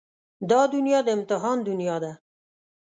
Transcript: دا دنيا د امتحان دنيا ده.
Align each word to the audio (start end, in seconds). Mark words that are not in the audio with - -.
دا 0.49 0.61
دنيا 0.73 0.99
د 1.05 1.07
امتحان 1.17 1.57
دنيا 1.69 1.95
ده. 2.03 2.11